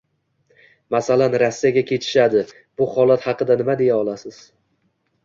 [0.93, 2.41] masalan Rossiyaga ketishadi.
[2.81, 4.41] Bu holat haqida nima deya olasiz?